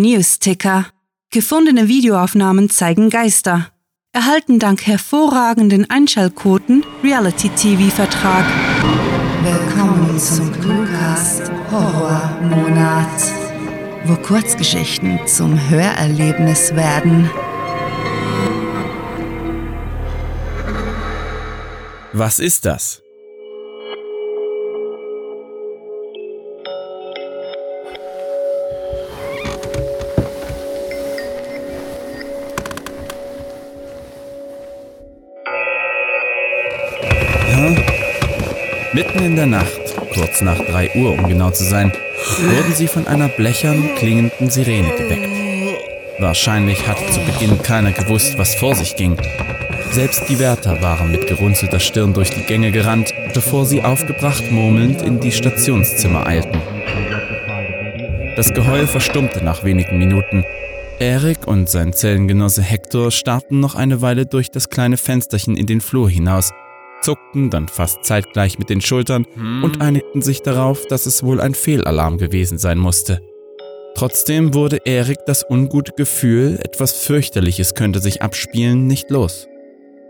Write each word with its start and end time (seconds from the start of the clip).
Newsticker. 0.00 0.86
Gefundene 1.30 1.88
Videoaufnahmen 1.88 2.70
zeigen 2.70 3.10
Geister. 3.10 3.68
Erhalten 4.12 4.58
dank 4.58 4.86
hervorragenden 4.86 5.90
Einschaltquoten 5.90 6.84
Reality-TV-Vertrag. 7.02 8.44
Willkommen 9.42 10.18
zum 10.18 10.52
Cluecast 10.52 11.50
Horror 11.70 12.38
Monat, 12.42 13.08
wo 14.04 14.16
Kurzgeschichten 14.16 15.20
zum 15.26 15.58
Hörerlebnis 15.68 16.74
werden. 16.74 17.30
Was 22.12 22.38
ist 22.38 22.64
das? 22.64 23.02
In 39.26 39.34
der 39.34 39.46
Nacht, 39.46 39.80
kurz 40.14 40.40
nach 40.40 40.56
3 40.56 40.92
Uhr 40.94 41.10
um 41.10 41.28
genau 41.28 41.50
zu 41.50 41.64
sein, 41.64 41.90
wurden 42.38 42.72
sie 42.72 42.86
von 42.86 43.08
einer 43.08 43.26
blechern 43.26 43.96
klingenden 43.96 44.50
Sirene 44.50 44.88
geweckt. 44.96 45.28
Wahrscheinlich 46.20 46.86
hatte 46.86 47.04
zu 47.10 47.18
Beginn 47.20 47.60
keiner 47.60 47.90
gewusst, 47.90 48.38
was 48.38 48.54
vor 48.54 48.76
sich 48.76 48.94
ging. 48.94 49.16
Selbst 49.90 50.28
die 50.28 50.38
Wärter 50.38 50.80
waren 50.80 51.10
mit 51.10 51.26
gerunzelter 51.26 51.80
Stirn 51.80 52.14
durch 52.14 52.30
die 52.30 52.42
Gänge 52.42 52.70
gerannt, 52.70 53.12
bevor 53.34 53.66
sie 53.66 53.82
aufgebracht 53.82 54.44
murmelnd 54.52 55.02
in 55.02 55.18
die 55.18 55.32
Stationszimmer 55.32 56.24
eilten. 56.24 56.62
Das 58.36 58.54
Geheul 58.54 58.86
verstummte 58.86 59.44
nach 59.44 59.64
wenigen 59.64 59.98
Minuten. 59.98 60.44
Erik 61.00 61.48
und 61.48 61.68
sein 61.68 61.92
Zellengenosse 61.92 62.62
Hector 62.62 63.10
starrten 63.10 63.58
noch 63.58 63.74
eine 63.74 64.02
Weile 64.02 64.24
durch 64.24 64.52
das 64.52 64.70
kleine 64.70 64.96
Fensterchen 64.96 65.56
in 65.56 65.66
den 65.66 65.80
Flur 65.80 66.08
hinaus– 66.08 66.52
zuckten 67.02 67.50
dann 67.50 67.68
fast 67.68 68.04
zeitgleich 68.04 68.58
mit 68.58 68.70
den 68.70 68.80
Schultern 68.80 69.26
hm. 69.34 69.64
und 69.64 69.80
einigten 69.80 70.22
sich 70.22 70.42
darauf, 70.42 70.86
dass 70.86 71.06
es 71.06 71.22
wohl 71.22 71.40
ein 71.40 71.54
Fehlalarm 71.54 72.18
gewesen 72.18 72.58
sein 72.58 72.78
musste. 72.78 73.20
Trotzdem 73.94 74.52
wurde 74.52 74.78
Erik 74.84 75.20
das 75.26 75.44
ungute 75.48 75.92
Gefühl, 75.92 76.58
etwas 76.62 76.92
fürchterliches 76.92 77.74
könnte 77.74 78.00
sich 78.00 78.20
abspielen, 78.20 78.86
nicht 78.86 79.10
los. 79.10 79.48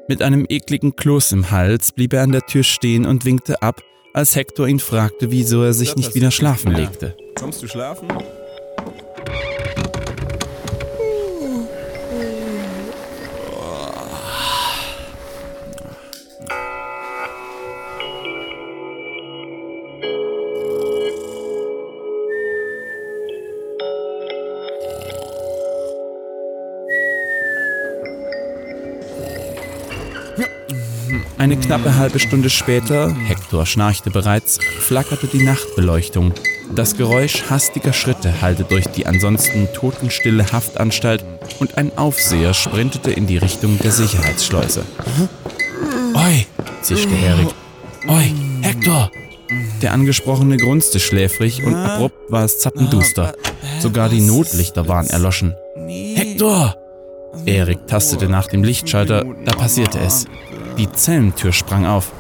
Mit 0.09 0.23
einem 0.23 0.47
ekligen 0.49 0.97
Kloß 0.97 1.33
im 1.33 1.51
Hals 1.51 1.93
blieb 1.93 2.13
er 2.13 2.23
an 2.23 2.33
der 2.33 2.43
Tür 2.43 2.63
stehen 2.65 3.07
und 3.07 3.25
winkte 3.25 3.63
ab, 3.63 3.83
als 4.13 4.35
Hector 4.35 4.67
ihn 4.67 4.81
fragte, 4.81 5.31
wieso 5.31 5.63
er 5.63 5.73
sich 5.73 5.95
nicht 5.95 6.15
wieder 6.15 6.31
schlafen 6.31 6.73
legte. 6.73 7.17
Kommst 7.39 7.63
du 7.63 7.69
schlafen? 7.69 8.09
Eine 31.47 31.59
knappe 31.59 31.95
halbe 31.95 32.19
Stunde 32.19 32.51
später, 32.51 33.15
Hector 33.15 33.67
schnarchte 33.67 34.11
bereits, 34.11 34.59
flackerte 34.81 35.29
die 35.29 35.45
Nachtbeleuchtung. 35.45 36.35
Das 36.75 36.97
Geräusch 36.97 37.45
hastiger 37.49 37.93
Schritte 37.93 38.43
hallte 38.43 38.65
durch 38.65 38.89
die 38.89 39.07
ansonsten 39.07 39.69
totenstille 39.73 40.51
Haftanstalt 40.51 41.25
und 41.61 41.79
ein 41.79 41.97
Aufseher 41.97 42.53
sprintete 42.53 43.13
in 43.13 43.29
die 43.29 43.37
Richtung 43.37 43.79
der 43.79 43.93
Sicherheitsschleuse. 43.93 44.83
Oi, 46.15 46.47
zischte 46.83 47.15
Erik. 47.15 47.55
Oi, 48.09 48.33
Hector! 48.63 49.13
Der 49.83 49.93
Angesprochene 49.93 50.57
grunzte 50.57 50.99
schläfrig 50.99 51.63
und 51.63 51.77
abrupt 51.77 52.29
war 52.29 52.45
es 52.45 52.59
zappenduster. 52.59 53.37
Sogar 53.79 54.09
die 54.09 54.21
Notlichter 54.21 54.89
waren 54.89 55.07
erloschen. 55.07 55.55
Hector! 55.87 56.75
Erik 57.45 57.87
tastete 57.87 58.29
nach 58.29 58.49
dem 58.49 58.65
Lichtschalter, 58.65 59.25
da 59.45 59.53
passierte 59.53 60.01
es. 60.01 60.27
Die 60.77 60.93
Zellentür 60.93 61.53
sprang 61.53 61.87
auf. 61.87 62.13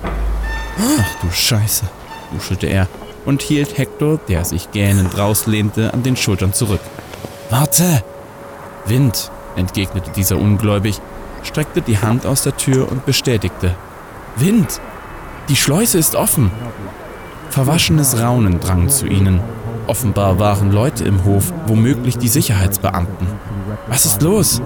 Ach 0.78 1.22
du 1.22 1.30
Scheiße, 1.30 1.84
wuschelte 2.32 2.66
er 2.66 2.88
und 3.24 3.42
hielt 3.42 3.76
Hector, 3.76 4.18
der 4.28 4.44
sich 4.44 4.70
gähnend 4.70 5.18
rauslehnte, 5.18 5.92
an 5.92 6.02
den 6.02 6.16
Schultern 6.16 6.52
zurück. 6.52 6.80
Warte! 7.50 8.02
Wind, 8.86 9.30
entgegnete 9.56 10.10
dieser 10.10 10.36
ungläubig, 10.36 11.00
streckte 11.42 11.82
die 11.82 11.98
Hand 11.98 12.24
aus 12.24 12.42
der 12.42 12.56
Tür 12.56 12.90
und 12.90 13.04
bestätigte. 13.04 13.74
Wind! 14.36 14.80
Die 15.48 15.56
Schleuse 15.56 15.98
ist 15.98 16.14
offen! 16.14 16.50
Verwaschenes 17.50 18.20
Raunen 18.20 18.60
drang 18.60 18.88
zu 18.88 19.06
ihnen. 19.06 19.40
Offenbar 19.86 20.38
waren 20.38 20.72
Leute 20.72 21.04
im 21.04 21.24
Hof, 21.24 21.52
womöglich 21.66 22.18
die 22.18 22.28
Sicherheitsbeamten. 22.28 23.26
Was 23.86 24.04
ist 24.04 24.22
los? 24.22 24.60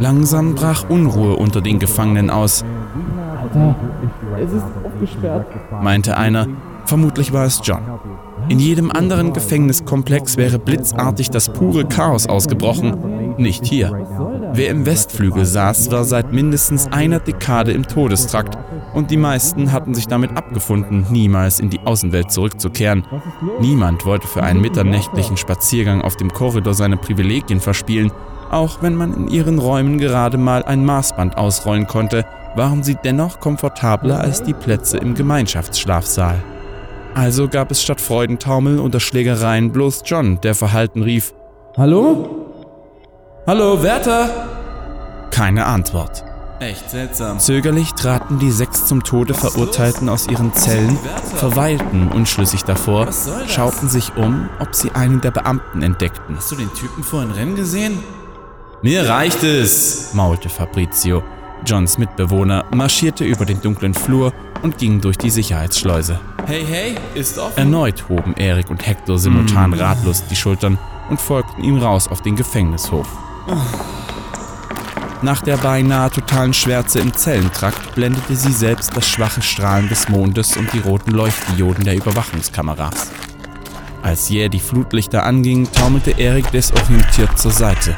Langsam 0.00 0.54
brach 0.54 0.88
Unruhe 0.88 1.36
unter 1.36 1.60
den 1.60 1.78
Gefangenen 1.78 2.30
aus. 2.30 2.64
Alter, 3.54 3.76
es 4.40 4.52
ist 4.52 4.64
aufgesperrt, 4.84 5.46
meinte 5.82 6.16
einer. 6.16 6.48
Vermutlich 6.86 7.32
war 7.32 7.46
es 7.46 7.60
John. 7.62 7.82
In 8.48 8.58
jedem 8.58 8.90
anderen 8.90 9.32
Gefängniskomplex 9.32 10.36
wäre 10.36 10.58
blitzartig 10.58 11.30
das 11.30 11.50
pure 11.50 11.86
Chaos 11.86 12.26
ausgebrochen. 12.26 13.36
Nicht 13.38 13.64
hier. 13.64 14.06
Wer 14.52 14.68
im 14.68 14.84
Westflügel 14.84 15.46
saß, 15.46 15.90
war 15.90 16.04
seit 16.04 16.32
mindestens 16.32 16.92
einer 16.92 17.20
Dekade 17.20 17.72
im 17.72 17.86
Todestrakt 17.86 18.58
und 18.92 19.10
die 19.10 19.16
meisten 19.16 19.72
hatten 19.72 19.94
sich 19.94 20.08
damit 20.08 20.36
abgefunden, 20.36 21.06
niemals 21.10 21.58
in 21.58 21.70
die 21.70 21.80
Außenwelt 21.80 22.30
zurückzukehren. 22.30 23.04
Niemand 23.60 24.04
wollte 24.04 24.28
für 24.28 24.42
einen 24.42 24.60
mitternächtlichen 24.60 25.36
Spaziergang 25.36 26.02
auf 26.02 26.16
dem 26.16 26.30
Korridor 26.32 26.74
seine 26.74 26.96
Privilegien 26.96 27.60
verspielen 27.60 28.12
auch 28.50 28.82
wenn 28.82 28.94
man 28.94 29.14
in 29.14 29.28
ihren 29.28 29.58
Räumen 29.58 29.98
gerade 29.98 30.38
mal 30.38 30.64
ein 30.64 30.84
Maßband 30.84 31.36
ausrollen 31.36 31.86
konnte, 31.88 32.24
waren 32.54 32.82
sie 32.82 32.96
dennoch 32.96 33.40
komfortabler 33.40 34.20
als 34.20 34.42
die 34.42 34.54
Plätze 34.54 34.98
im 34.98 35.14
Gemeinschaftsschlafsaal. 35.14 36.42
Also 37.14 37.48
gab 37.48 37.70
es 37.70 37.82
statt 37.82 38.00
Freudentaumel 38.00 38.80
oder 38.80 38.98
Schlägereien 39.00 39.72
bloß 39.72 40.02
John, 40.04 40.40
der 40.40 40.54
verhalten 40.54 41.02
rief: 41.02 41.32
Hallo? 41.76 42.28
Hallo, 43.46 43.82
Wärter? 43.82 44.30
Keine 45.30 45.66
Antwort. 45.66 46.24
Echt 46.60 46.90
seltsam. 46.90 47.38
Zögerlich 47.40 47.92
traten 47.92 48.38
die 48.38 48.50
sechs 48.50 48.86
zum 48.86 49.02
Tode 49.02 49.34
Verurteilten 49.34 50.08
aus 50.08 50.28
ihren 50.28 50.54
Zellen, 50.54 50.98
verweilten 51.34 52.08
unschlüssig 52.08 52.64
davor, 52.64 53.08
schauten 53.48 53.88
sich 53.88 54.16
um, 54.16 54.48
ob 54.60 54.74
sie 54.74 54.92
einen 54.92 55.20
der 55.20 55.32
Beamten 55.32 55.82
entdeckten. 55.82 56.36
Hast 56.36 56.52
du 56.52 56.56
den 56.56 56.72
Typen 56.72 57.02
vorhin 57.02 57.32
rennen 57.32 57.56
gesehen? 57.56 57.98
Mir 58.82 59.08
reicht 59.08 59.42
es, 59.42 60.14
maulte 60.14 60.48
Fabrizio. 60.48 61.22
Johns 61.66 61.98
Mitbewohner 61.98 62.64
marschierte 62.74 63.24
über 63.24 63.44
den 63.44 63.60
dunklen 63.60 63.94
Flur 63.94 64.32
und 64.62 64.78
ging 64.78 65.00
durch 65.00 65.18
die 65.18 65.30
Sicherheitsschleuse. 65.30 66.20
Hey, 66.46 66.64
hey, 66.66 66.94
ist 67.14 67.38
offen. 67.38 67.58
Erneut 67.58 68.08
hoben 68.08 68.34
Erik 68.34 68.70
und 68.70 68.86
Hector 68.86 69.18
simultan 69.18 69.70
mm. 69.70 69.74
ratlos 69.74 70.24
die 70.26 70.36
Schultern 70.36 70.78
und 71.08 71.20
folgten 71.20 71.62
ihm 71.62 71.78
raus 71.78 72.08
auf 72.08 72.22
den 72.22 72.36
Gefängnishof. 72.36 73.06
Nach 75.22 75.40
der 75.40 75.56
beinahe 75.56 76.10
totalen 76.10 76.52
Schwärze 76.52 76.98
im 76.98 77.14
Zellentrakt 77.14 77.94
blendete 77.94 78.36
sie 78.36 78.52
selbst 78.52 78.94
das 78.94 79.08
schwache 79.08 79.40
Strahlen 79.40 79.88
des 79.88 80.08
Mondes 80.08 80.56
und 80.56 80.70
die 80.72 80.80
roten 80.80 81.12
Leuchtdioden 81.12 81.84
der 81.84 81.96
Überwachungskameras. 81.96 83.10
Als 84.02 84.28
jäh 84.28 84.50
die 84.50 84.60
Flutlichter 84.60 85.24
angingen, 85.24 85.66
taumelte 85.72 86.10
Erik 86.10 86.50
desorientiert 86.50 87.38
zur 87.38 87.52
Seite. 87.52 87.96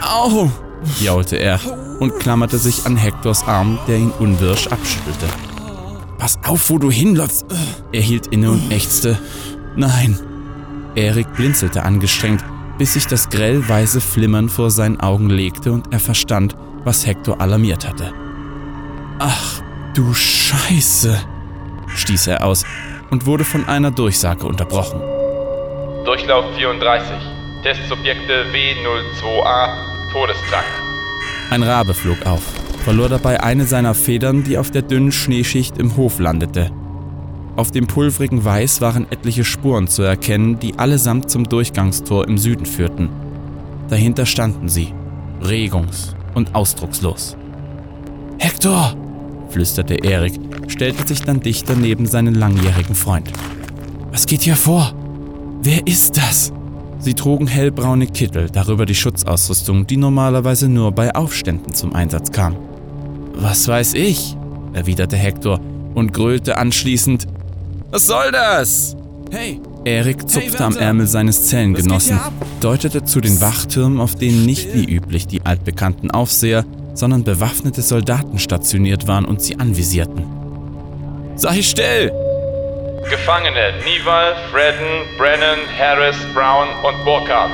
Au! 0.00 0.48
Jaulte 1.00 1.36
er 1.36 1.60
und 2.00 2.18
klammerte 2.18 2.58
sich 2.58 2.86
an 2.86 2.96
Hektors 2.96 3.46
Arm, 3.46 3.78
der 3.86 3.96
ihn 3.98 4.12
unwirsch 4.18 4.66
abschüttelte. 4.68 5.26
Pass 6.18 6.38
auf, 6.44 6.70
wo 6.70 6.78
du 6.78 6.90
hinlotzt! 6.90 7.46
Er 7.92 8.00
hielt 8.00 8.28
inne 8.28 8.50
und 8.50 8.72
ächzte. 8.72 9.18
Nein! 9.76 10.18
Erik 10.94 11.32
blinzelte 11.34 11.82
angestrengt, 11.82 12.42
bis 12.78 12.94
sich 12.94 13.06
das 13.06 13.28
grellweiße 13.28 14.00
Flimmern 14.00 14.48
vor 14.48 14.70
seinen 14.70 15.00
Augen 15.00 15.30
legte 15.30 15.72
und 15.72 15.92
er 15.92 16.00
verstand, 16.00 16.56
was 16.84 17.06
Hektor 17.06 17.40
alarmiert 17.40 17.86
hatte. 17.86 18.12
Ach, 19.18 19.60
du 19.94 20.12
Scheiße! 20.14 21.18
stieß 21.94 22.26
er 22.28 22.44
aus 22.44 22.64
und 23.10 23.26
wurde 23.26 23.44
von 23.44 23.68
einer 23.68 23.90
Durchsage 23.90 24.46
unterbrochen. 24.46 25.00
Durchlauf 26.04 26.44
34. 26.56 27.16
Testsubjekte 27.62 28.46
W02A, 28.52 29.95
Todestrakt. 30.16 30.64
Ein 31.50 31.62
Rabe 31.62 31.92
flog 31.92 32.24
auf, 32.24 32.40
verlor 32.84 33.10
dabei 33.10 33.42
eine 33.42 33.66
seiner 33.66 33.92
Federn, 33.92 34.44
die 34.44 34.56
auf 34.56 34.70
der 34.70 34.80
dünnen 34.80 35.12
Schneeschicht 35.12 35.76
im 35.76 35.94
Hof 35.98 36.18
landete. 36.18 36.70
Auf 37.56 37.70
dem 37.70 37.86
pulverigen 37.86 38.42
Weiß 38.42 38.80
waren 38.80 39.06
etliche 39.12 39.44
Spuren 39.44 39.88
zu 39.88 40.02
erkennen, 40.04 40.58
die 40.58 40.78
allesamt 40.78 41.30
zum 41.30 41.44
Durchgangstor 41.44 42.26
im 42.26 42.38
Süden 42.38 42.64
führten. 42.64 43.10
Dahinter 43.90 44.24
standen 44.24 44.70
sie, 44.70 44.94
regungs- 45.42 46.14
und 46.34 46.54
ausdruckslos. 46.54 47.36
Hector! 48.38 48.96
flüsterte 49.50 49.96
Erik, 49.96 50.40
stellte 50.68 51.06
sich 51.06 51.20
dann 51.20 51.40
dichter 51.40 51.74
neben 51.74 52.06
seinen 52.06 52.34
langjährigen 52.34 52.94
Freund. 52.94 53.30
Was 54.12 54.24
geht 54.24 54.40
hier 54.40 54.56
vor? 54.56 54.94
Wer 55.60 55.86
ist 55.86 56.16
das? 56.16 56.54
Sie 56.98 57.14
trugen 57.14 57.46
hellbraune 57.46 58.06
Kittel, 58.06 58.48
darüber 58.50 58.86
die 58.86 58.94
Schutzausrüstung, 58.94 59.86
die 59.86 59.96
normalerweise 59.96 60.68
nur 60.68 60.92
bei 60.92 61.14
Aufständen 61.14 61.74
zum 61.74 61.94
Einsatz 61.94 62.32
kam. 62.32 62.56
Was 63.34 63.68
weiß 63.68 63.94
ich? 63.94 64.36
erwiderte 64.72 65.16
Hector 65.16 65.60
und 65.94 66.12
gröhlte 66.12 66.58
anschließend: 66.58 67.26
Was 67.90 68.06
soll 68.06 68.32
das? 68.32 68.96
Hey! 69.30 69.60
Erik 69.84 70.28
zupfte 70.28 70.58
hey, 70.58 70.66
am 70.66 70.76
Ärmel 70.76 71.06
seines 71.06 71.46
Zellengenossen, 71.46 72.18
deutete 72.60 73.04
zu 73.04 73.20
den 73.20 73.40
Wachtürmen, 73.40 74.00
auf 74.00 74.16
denen 74.16 74.44
nicht 74.44 74.74
wie 74.74 74.84
üblich 74.84 75.28
die 75.28 75.46
altbekannten 75.46 76.10
Aufseher, 76.10 76.64
sondern 76.94 77.22
bewaffnete 77.22 77.82
Soldaten 77.82 78.40
stationiert 78.40 79.06
waren 79.06 79.24
und 79.24 79.40
sie 79.40 79.60
anvisierten. 79.60 80.24
Sei 81.36 81.62
still! 81.62 82.10
Gefangene 83.10 83.72
Nival, 83.84 84.34
Fredden, 84.50 85.06
Brennan, 85.16 85.58
Harris, 85.78 86.16
Brown 86.34 86.68
und 86.82 87.04
Burkhardt. 87.04 87.52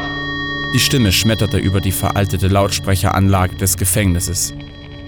Die 0.75 0.78
Stimme 0.78 1.12
schmetterte 1.12 1.58
über 1.58 1.82
die 1.82 1.93
veraltete 1.93 2.49
Lautsprecheranlage 2.49 3.56
des 3.56 3.76
Gefängnisses. 3.76 4.54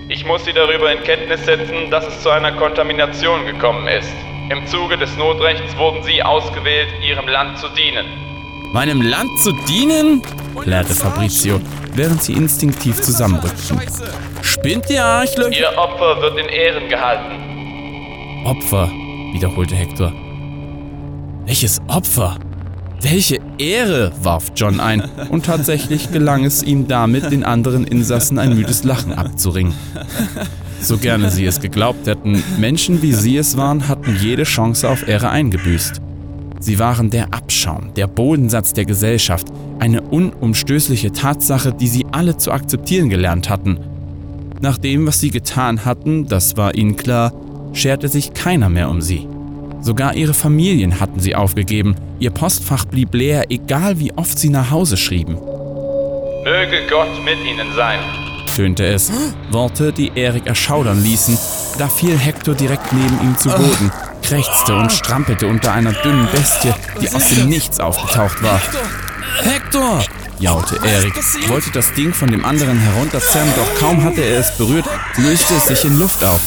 Ich 0.09 0.27
muss 0.27 0.45
Sie 0.45 0.53
darüber 0.53 0.93
in 0.93 1.03
Kenntnis 1.03 1.47
setzen, 1.47 1.91
dass 1.91 2.07
es 2.07 2.23
zu 2.23 2.29
einer 2.29 2.53
Kontamination 2.53 3.47
gekommen 3.47 3.89
ist. 3.89 4.13
Im 4.51 4.67
Zuge 4.67 4.99
des 4.99 5.17
Notrechts 5.17 5.75
wurden 5.79 6.03
Sie 6.03 6.23
ausgewählt, 6.23 6.89
Ihrem 7.03 7.27
Land 7.27 7.59
zu 7.59 7.69
dienen. 7.71 8.05
Meinem 8.75 9.01
Land 9.01 9.31
zu 9.41 9.51
dienen? 9.67 10.21
plärrte 10.61 10.95
Fabrizio, 10.95 11.59
während 11.95 12.23
sie 12.23 12.35
instinktiv 12.35 13.01
zusammenrückten. 13.01 13.81
Spinnt 14.43 14.91
ihr 14.91 15.03
Arschlöcher? 15.03 15.59
Ihr 15.59 15.79
Opfer 15.79 16.21
wird 16.21 16.39
in 16.39 16.49
Ehren 16.49 16.89
gehalten. 16.89 18.45
Opfer, 18.45 18.91
wiederholte 19.33 19.75
Hector. 19.75 20.13
Welches 21.47 21.81
Opfer? 21.89 22.39
Welche 23.03 23.39
Ehre, 23.59 24.13
warf 24.23 24.53
John 24.57 24.81
ein, 24.81 25.03
und 25.29 25.45
tatsächlich 25.45 26.11
gelang 26.11 26.45
es 26.45 26.63
ihm 26.63 26.89
damit, 26.89 27.31
den 27.31 27.45
anderen 27.45 27.87
Insassen 27.87 28.39
ein 28.39 28.57
müdes 28.57 28.83
Lachen 28.83 29.13
abzuringen. 29.13 29.75
So 30.81 30.97
gerne 30.97 31.31
sie 31.31 31.45
es 31.45 31.61
geglaubt 31.61 32.07
hätten, 32.07 32.43
Menschen 32.59 33.03
wie 33.03 33.13
sie 33.13 33.37
es 33.37 33.59
waren, 33.59 33.89
hatten 33.89 34.17
jede 34.21 34.45
Chance 34.45 34.89
auf 34.89 35.07
Ehre 35.07 35.29
eingebüßt. 35.29 36.01
Sie 36.61 36.79
waren 36.79 37.11
der 37.11 37.35
Abschaum, 37.35 37.93
der 37.95 38.07
Bodensatz 38.07 38.73
der 38.73 38.87
Gesellschaft, 38.87 39.49
eine 39.81 40.01
unumstößliche 40.01 41.13
Tatsache, 41.13 41.75
die 41.75 41.89
sie 41.89 42.07
alle 42.11 42.39
zu 42.39 42.53
akzeptieren 42.53 43.11
gelernt 43.11 43.51
hatten. 43.51 43.79
Nach 44.63 44.79
dem, 44.79 45.07
was 45.07 45.21
sie 45.21 45.31
getan 45.31 45.85
hatten, 45.85 46.27
das 46.27 46.57
war 46.57 46.75
ihnen 46.75 46.97
klar, 46.97 47.35
scherte 47.75 48.09
sich 48.09 48.33
keiner 48.33 48.71
mehr 48.71 48.89
um 48.89 49.03
sie. 49.03 49.29
Sogar 49.85 50.15
ihre 50.15 50.33
Familien 50.33 50.99
hatten 50.99 51.21
sie 51.21 51.35
aufgegeben. 51.35 51.95
Ihr 52.19 52.31
Postfach 52.31 52.87
blieb 52.87 53.13
leer, 53.13 53.51
egal 53.51 54.01
wie 54.01 54.13
oft 54.15 54.39
sie 54.39 54.49
nach 54.49 54.71
Hause 54.71 54.97
schrieben. 54.97 55.35
Möge 55.35 56.87
Gott 56.89 57.23
mit 57.23 57.39
ihnen 57.45 57.69
sein, 57.77 58.01
tönte 58.57 58.87
es. 58.87 59.13
Worte, 59.51 59.93
die 59.93 60.11
Erik 60.15 60.47
erschaudern 60.47 61.03
ließen. 61.03 61.39
Da 61.79 61.89
fiel 61.89 62.17
Hector 62.17 62.55
direkt 62.55 62.95
neben 62.95 63.21
ihm 63.21 63.37
zu 63.37 63.51
Boden, 63.51 63.93
krächzte 64.23 64.75
und 64.75 64.91
strampelte 64.91 65.47
unter 65.47 65.73
einer 65.73 65.93
dünnen 65.93 66.29
Bestie, 66.33 66.73
die 67.03 67.09
aus 67.15 67.29
dem 67.29 67.51
Nichts 67.51 67.79
aufgetaucht 67.79 68.43
war. 68.43 68.61
Hector! 69.43 70.03
jaulte 70.39 70.77
Erik, 70.85 71.15
wollte 71.49 71.71
das 71.73 71.93
Ding 71.93 72.13
von 72.13 72.31
dem 72.31 72.45
anderen 72.45 72.79
herunterzerren, 72.79 73.51
doch 73.55 73.81
kaum 73.81 74.03
hatte 74.03 74.23
er 74.23 74.41
es 74.41 74.57
berührt, 74.57 74.87
löste 75.17 75.55
es 75.55 75.67
sich 75.67 75.85
in 75.85 75.99
Luft 75.99 76.25
auf. 76.25 76.41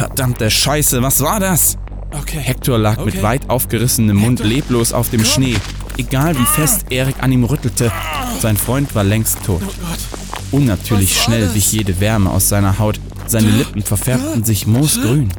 Verdammte 0.00 0.50
Scheiße, 0.50 1.02
was 1.02 1.20
war 1.20 1.40
das? 1.40 1.76
Okay. 2.18 2.38
Hector 2.38 2.78
lag 2.78 2.96
okay. 2.96 3.04
mit 3.04 3.22
weit 3.22 3.50
aufgerissenem 3.50 4.16
Mund 4.16 4.42
leblos 4.42 4.94
auf 4.94 5.10
dem 5.10 5.26
Schnee. 5.26 5.56
Egal 5.98 6.38
wie 6.38 6.46
fest 6.46 6.86
Erik 6.88 7.22
an 7.22 7.30
ihm 7.32 7.44
rüttelte, 7.44 7.92
sein 8.40 8.56
Freund 8.56 8.94
war 8.94 9.04
längst 9.04 9.44
tot. 9.44 9.60
Oh 9.62 10.56
Unnatürlich 10.56 11.20
schnell 11.20 11.54
wich 11.54 11.70
jede 11.72 12.00
Wärme 12.00 12.30
aus 12.30 12.48
seiner 12.48 12.78
Haut. 12.78 12.98
Seine 13.26 13.50
Lippen 13.50 13.82
verfärbten 13.82 14.42
sich 14.42 14.66
moosgrün. 14.66 15.34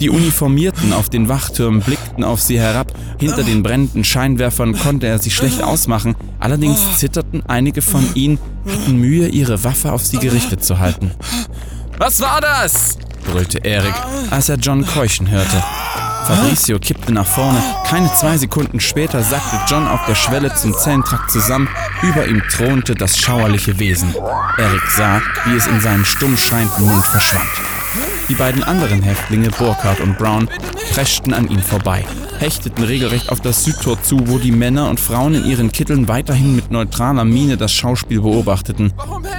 Die 0.00 0.08
Uniformierten 0.08 0.94
auf 0.94 1.10
den 1.10 1.28
Wachtürmen 1.28 1.82
blickten 1.82 2.24
auf 2.24 2.40
sie 2.40 2.58
herab. 2.58 2.94
Hinter 3.20 3.42
den 3.42 3.62
brennenden 3.62 4.04
Scheinwerfern 4.04 4.72
konnte 4.72 5.06
er 5.06 5.18
sie 5.18 5.30
schlecht 5.30 5.62
ausmachen. 5.62 6.16
Allerdings 6.40 6.98
zitterten 6.98 7.42
einige 7.46 7.82
von 7.82 8.08
ihnen, 8.14 8.38
hatten 8.66 8.96
Mühe, 8.96 9.28
ihre 9.28 9.64
Waffe 9.64 9.92
auf 9.92 10.06
sie 10.06 10.16
gerichtet 10.16 10.64
zu 10.64 10.78
halten. 10.78 11.10
Was 11.98 12.22
war 12.22 12.40
das? 12.40 12.96
Brüllte 13.30 13.58
Erik, 13.64 13.94
als 14.30 14.48
er 14.48 14.56
John 14.56 14.86
keuchen 14.86 15.30
hörte. 15.30 15.62
Fabrizio 16.26 16.78
kippte 16.78 17.12
nach 17.12 17.26
vorne. 17.26 17.62
Keine 17.86 18.12
zwei 18.12 18.36
Sekunden 18.36 18.80
später 18.80 19.22
sackte 19.22 19.58
John 19.66 19.86
auf 19.86 20.00
der 20.06 20.14
Schwelle 20.14 20.54
zum 20.54 20.74
Zellentrakt 20.74 21.30
zusammen. 21.30 21.68
Über 22.02 22.26
ihm 22.26 22.42
thronte 22.50 22.94
das 22.94 23.16
schauerliche 23.16 23.78
Wesen. 23.78 24.14
Erik 24.58 24.82
sah, 24.96 25.22
wie 25.46 25.56
es 25.56 25.66
in 25.66 25.80
seinem 25.80 26.04
stumm 26.04 26.36
schreienden 26.36 26.84
Mund 26.86 27.04
verschwand. 27.04 27.48
Die 28.28 28.34
beiden 28.34 28.62
anderen 28.62 29.02
Häftlinge, 29.02 29.48
Burkhardt 29.50 30.00
und 30.00 30.18
Brown, 30.18 30.48
preschten 30.92 31.32
an 31.32 31.48
ihm 31.48 31.60
vorbei, 31.60 32.04
hechteten 32.38 32.84
regelrecht 32.84 33.30
auf 33.30 33.40
das 33.40 33.64
Südtor 33.64 34.02
zu, 34.02 34.28
wo 34.28 34.38
die 34.38 34.52
Männer 34.52 34.90
und 34.90 35.00
Frauen 35.00 35.34
in 35.34 35.46
ihren 35.46 35.72
Kitteln 35.72 36.08
weiterhin 36.08 36.54
mit 36.54 36.70
neutraler 36.70 37.24
Miene 37.24 37.56
das 37.56 37.72
Schauspiel 37.72 38.20
beobachteten. 38.20 38.92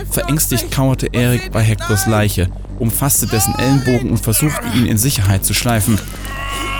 Verängstigt 0.09 0.71
kauerte 0.71 1.07
Erik 1.11 1.51
bei 1.51 1.61
Hectors 1.61 2.07
Leiche, 2.07 2.49
umfasste 2.79 3.27
dessen 3.27 3.53
Ellenbogen 3.59 4.09
und 4.09 4.19
versuchte 4.19 4.65
ihn 4.75 4.87
in 4.87 4.97
Sicherheit 4.97 5.45
zu 5.45 5.53
schleifen. 5.53 5.99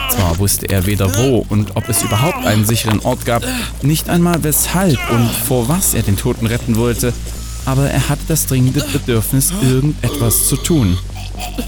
Zwar 0.09 0.39
wusste 0.39 0.67
er 0.67 0.87
weder 0.87 1.15
wo 1.15 1.45
und 1.49 1.75
ob 1.75 1.87
es 1.89 2.01
überhaupt 2.01 2.43
einen 2.43 2.65
sicheren 2.65 3.01
Ort 3.01 3.25
gab, 3.25 3.43
nicht 3.83 4.09
einmal 4.09 4.43
weshalb 4.43 4.97
und 5.11 5.29
vor 5.29 5.69
was 5.69 5.93
er 5.93 6.01
den 6.01 6.17
Toten 6.17 6.47
retten 6.47 6.75
wollte, 6.75 7.13
aber 7.65 7.87
er 7.89 8.09
hatte 8.09 8.23
das 8.27 8.47
dringende 8.47 8.83
Bedürfnis, 8.91 9.53
irgendetwas 9.61 10.47
zu 10.47 10.55
tun. 10.55 10.97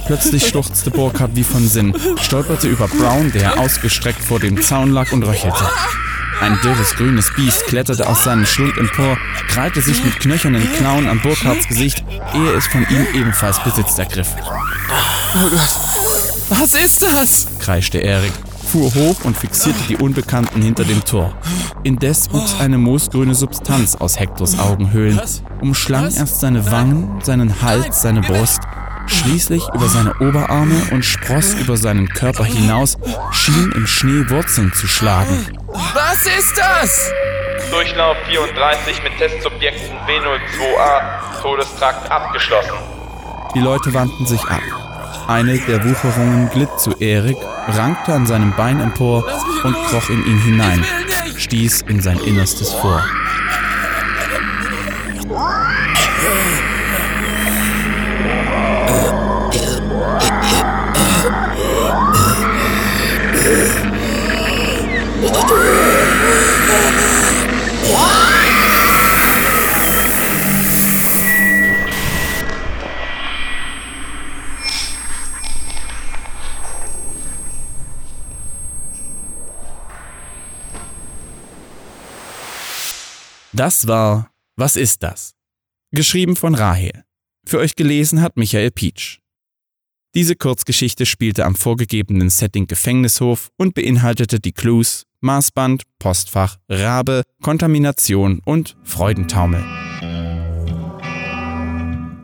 Plötzlich 0.06 0.48
schluchzte 0.48 0.92
Burkhardt 0.92 1.36
wie 1.36 1.44
von 1.44 1.68
Sinn, 1.68 1.94
stolperte 2.22 2.68
über 2.68 2.88
Brown, 2.88 3.32
der 3.32 3.60
ausgestreckt 3.60 4.24
vor 4.24 4.40
dem 4.40 4.62
Zaun 4.62 4.92
lag 4.92 5.12
und 5.12 5.24
röchelte. 5.24 5.64
Ein 6.42 6.60
dürres 6.62 6.96
grünes 6.96 7.32
Biest 7.36 7.68
kletterte 7.68 8.08
aus 8.08 8.24
seinem 8.24 8.48
Schlund 8.48 8.76
empor, 8.78 9.18
krallte 9.48 9.80
sich 9.80 10.04
mit 10.04 10.20
knöchernen 10.20 10.68
Klauen 10.74 11.08
an 11.08 11.22
Burkhardts 11.22 11.68
Gesicht, 11.68 12.04
ehe 12.34 12.52
es 12.54 12.66
von 12.66 12.82
ihm 12.90 13.06
ebenfalls 13.14 13.60
Besitz 13.64 13.98
ergriff. 14.00 14.30
Oh 15.36 15.50
Gott, 15.50 15.70
was 16.50 16.74
ist 16.74 17.04
das? 17.04 17.48
kreischte 17.60 18.00
Erik, 18.00 18.34
fuhr 18.72 18.92
hoch 18.96 19.18
und 19.24 19.38
fixierte 19.38 19.84
die 19.88 19.98
Unbekannten 19.98 20.64
hinter 20.64 20.84
dem 20.84 21.06
Tor. 21.06 21.34
Indes 21.84 22.34
wuchs 22.34 22.56
eine 22.60 22.80
moosgrüne 22.80 23.36
Substanz 23.36 23.96
aus 23.96 24.20
Hektors 24.20 24.58
Augenhöhlen, 24.58 25.22
umschlang 25.62 26.06
erst 26.06 26.40
seine 26.40 26.72
Wangen, 26.72 27.22
seinen 27.24 27.62
Hals, 27.62 28.02
seine 28.02 28.22
Brust 28.22 28.62
schließlich 29.12 29.64
über 29.74 29.88
seine 29.88 30.14
Oberarme 30.16 30.76
und 30.92 31.04
spross 31.04 31.54
über 31.56 31.78
seinen 31.78 32.08
Körper 32.10 32.44
hinaus, 32.44 32.98
schien 33.32 33.72
im 33.76 33.86
Schnee 33.86 34.30
Wurzeln 34.30 34.74
zu 34.74 34.88
schlagen. 34.88 35.46
Was 35.94 36.26
ist 36.26 36.58
das? 36.58 37.12
Durchlauf 37.70 38.18
34 38.28 39.04
mit 39.04 39.18
Testsubjekten 39.18 39.98
W02A, 40.08 41.42
Todestrakt 41.42 42.10
abgeschlossen. 42.12 42.78
Die 43.56 43.60
Leute 43.60 43.94
wandten 43.94 44.26
sich 44.26 44.44
ab. 44.46 44.62
Eine 45.28 45.58
der 45.60 45.84
Wucherungen 45.86 46.50
glitt 46.50 46.80
zu 46.80 46.92
Erik, 47.00 47.38
rankte 47.68 48.14
an 48.14 48.26
seinem 48.26 48.54
Bein 48.56 48.80
empor 48.80 49.24
und 49.64 49.76
kroch 49.86 50.10
in 50.10 50.26
ihn 50.26 50.40
hinein, 50.40 50.86
stieß 51.38 51.84
in 51.88 52.02
sein 52.02 52.20
Innerstes 52.20 52.74
vor. 52.74 53.04
Das 83.62 83.88
war 83.88 84.32
Was 84.56 84.76
ist 84.76 85.04
das? 85.04 85.36
Geschrieben 85.92 86.36
von 86.36 86.56
Rahel. 86.56 87.04
Für 87.46 87.60
euch 87.60 87.76
gelesen 87.76 88.20
hat 88.20 88.36
Michael 88.36 88.72
Pietsch. 88.72 89.20
Diese 90.16 90.36
Kurzgeschichte 90.36 91.06
spielte 91.06 91.46
am 91.46 91.54
vorgegebenen 91.54 92.32
Setting 92.32 92.66
Gefängnishof 92.66 93.52
und 93.58 93.76
beinhaltete 93.76 94.40
die 94.40 94.52
Clues 94.52 95.04
Maßband, 95.20 95.84
Postfach, 96.00 96.58
Rabe, 96.70 97.22
Kontamination 97.44 98.42
und 98.46 98.76
Freudentaumel. 98.82 99.64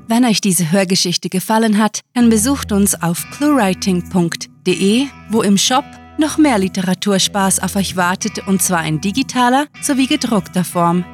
Wenn 0.08 0.26
euch 0.26 0.42
diese 0.42 0.72
Hörgeschichte 0.72 1.30
gefallen 1.30 1.78
hat, 1.78 2.02
dann 2.16 2.32
besucht 2.32 2.72
uns 2.72 3.00
auf 3.00 3.24
cluewriting.de, 3.38 5.06
wo 5.30 5.44
im 5.44 5.60
Shop 5.60 5.86
noch 6.18 6.40
mehr 6.40 6.58
Literaturspaß 6.58 7.60
auf 7.60 7.76
euch 7.76 7.96
wartet 7.96 8.48
und 8.48 8.64
zwar 8.64 8.84
in 8.88 9.02
digitaler 9.02 9.68
sowie 9.84 10.08
gedruckter 10.08 10.64
Form. 10.64 11.06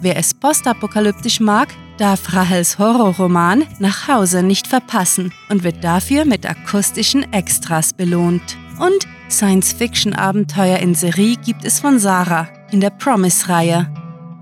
Wer 0.00 0.16
es 0.16 0.34
postapokalyptisch 0.34 1.40
mag, 1.40 1.68
darf 1.98 2.32
Rahels 2.32 2.78
Horrorroman 2.78 3.64
Nach 3.78 4.08
Hause 4.08 4.42
nicht 4.42 4.66
verpassen 4.66 5.32
und 5.48 5.64
wird 5.64 5.82
dafür 5.82 6.24
mit 6.24 6.46
akustischen 6.46 7.32
Extras 7.32 7.92
belohnt. 7.92 8.56
Und 8.78 9.06
Science-Fiction-Abenteuer 9.30 10.78
in 10.78 10.94
Serie 10.94 11.36
gibt 11.36 11.64
es 11.64 11.80
von 11.80 11.98
Sarah 11.98 12.48
in 12.70 12.80
der 12.80 12.90
Promise-Reihe. 12.90 13.88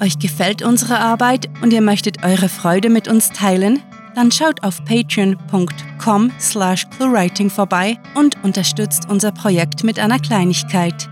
Euch 0.03 0.19
gefällt 0.19 0.63
unsere 0.63 0.99
Arbeit 0.99 1.49
und 1.63 1.73
ihr 1.73 1.83
möchtet 1.83 2.25
eure 2.25 2.49
Freude 2.49 2.91
mit 2.91 3.07
uns 3.07 3.31
teilen? 3.31 3.81
Dann 4.15 4.33
schaut 4.33 4.63
auf 4.63 4.85
patreon.com 4.85 6.33
slash 6.41 6.89
cluewriting 6.91 7.51
vorbei 7.51 7.99
und 8.15 8.43
unterstützt 8.43 9.09
unser 9.09 9.33
Projekt 9.33 9.85
mit 9.85 9.99
einer 9.99 10.19
Kleinigkeit. 10.19 11.12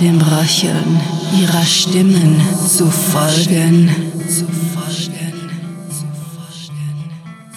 dem 0.00 0.20
Röcheln 0.20 1.00
ihrer 1.40 1.64
Stimmen 1.64 2.40
zu 2.66 2.90
folgen. 2.90 3.94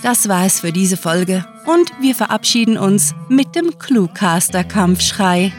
Das 0.03 0.29
war 0.29 0.45
es 0.45 0.59
für 0.59 0.71
diese 0.71 0.97
Folge 0.97 1.43
und 1.65 1.91
wir 1.99 2.13
verabschieden 2.13 2.77
uns 2.77 3.15
mit 3.27 3.55
dem 3.55 3.79
Cluecaster-Kampfschrei. 3.79 5.51